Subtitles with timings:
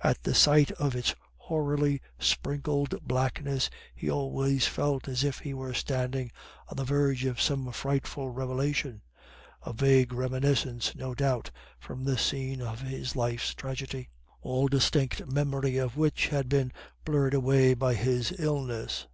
[0.00, 5.72] At the sight of its hoarily sprinkled blackness he always felt as if he were
[5.72, 6.32] standing
[6.66, 9.02] on the verge of some frightful revelation;
[9.62, 14.08] a vague reminiscence, no doubt, from the scene of his life's tragedy,
[14.40, 16.72] all distinct memory of which had been
[17.04, 19.06] blurred away by his illness.